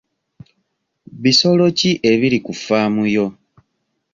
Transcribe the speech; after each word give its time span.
Bisolo 1.23 1.65
ki 1.77 1.91
ebiri 2.11 2.39
ku 2.45 2.51
ffaamu 2.59 3.03
yo? 3.15 3.25